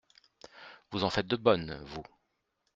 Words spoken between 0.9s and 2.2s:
en faites de bonnes, vous!